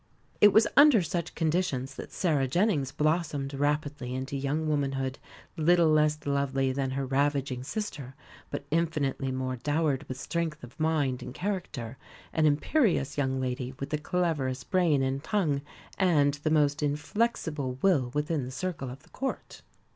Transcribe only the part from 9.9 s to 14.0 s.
with strength of mind and character an imperious young lady, with the